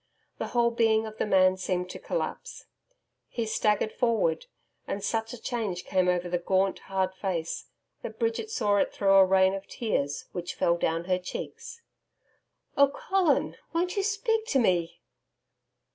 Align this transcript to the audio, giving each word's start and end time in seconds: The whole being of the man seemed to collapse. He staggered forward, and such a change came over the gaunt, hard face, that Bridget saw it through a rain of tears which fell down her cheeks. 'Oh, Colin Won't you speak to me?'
The 0.39 0.47
whole 0.47 0.71
being 0.71 1.05
of 1.05 1.19
the 1.19 1.27
man 1.27 1.57
seemed 1.57 1.91
to 1.91 1.99
collapse. 1.99 2.65
He 3.27 3.45
staggered 3.45 3.93
forward, 3.93 4.47
and 4.87 5.03
such 5.03 5.31
a 5.31 5.39
change 5.39 5.83
came 5.85 6.07
over 6.09 6.27
the 6.27 6.39
gaunt, 6.39 6.79
hard 6.89 7.13
face, 7.13 7.67
that 8.01 8.17
Bridget 8.17 8.49
saw 8.49 8.77
it 8.77 8.91
through 8.91 9.13
a 9.13 9.23
rain 9.23 9.53
of 9.53 9.67
tears 9.67 10.25
which 10.31 10.55
fell 10.55 10.75
down 10.75 11.03
her 11.03 11.19
cheeks. 11.19 11.83
'Oh, 12.75 12.87
Colin 12.87 13.57
Won't 13.73 13.95
you 13.95 14.01
speak 14.01 14.47
to 14.47 14.57
me?' 14.57 15.01